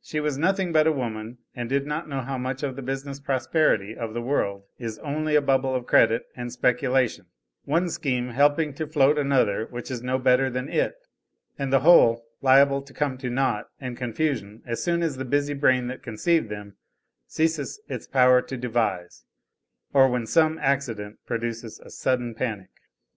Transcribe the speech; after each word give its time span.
She 0.00 0.20
was 0.20 0.38
nothing 0.38 0.70
but 0.70 0.86
a 0.86 0.92
woman, 0.92 1.38
and 1.52 1.68
did 1.68 1.84
not 1.84 2.08
know 2.08 2.20
how 2.20 2.38
much 2.38 2.62
of 2.62 2.76
the 2.76 2.80
business 2.82 3.18
prosperity 3.18 3.96
of 3.96 4.14
the 4.14 4.22
world 4.22 4.62
is 4.78 5.00
only 5.00 5.34
a 5.34 5.40
bubble 5.42 5.74
of 5.74 5.84
credit 5.88 6.28
and 6.36 6.52
speculation, 6.52 7.26
one 7.64 7.88
scheme 7.90 8.28
helping 8.28 8.72
to 8.74 8.86
float 8.86 9.18
another 9.18 9.66
which 9.66 9.90
is 9.90 10.00
no 10.00 10.16
better 10.16 10.48
than 10.48 10.68
it, 10.68 10.94
and 11.58 11.72
the 11.72 11.80
whole 11.80 12.24
liable 12.40 12.82
to 12.82 12.94
come 12.94 13.18
to 13.18 13.28
naught 13.28 13.68
and 13.80 13.96
confusion 13.96 14.62
as 14.64 14.80
soon 14.80 15.02
as 15.02 15.16
the 15.16 15.24
busy 15.24 15.54
brain 15.54 15.88
that 15.88 16.04
conceived 16.04 16.48
them 16.50 16.76
ceases 17.26 17.80
its 17.88 18.06
power 18.06 18.40
to 18.42 18.56
devise, 18.56 19.24
or 19.92 20.08
when 20.08 20.24
some 20.24 20.56
accident 20.62 21.18
produces 21.26 21.80
a 21.80 21.90
sudden 21.90 22.32
panic. 22.32 22.70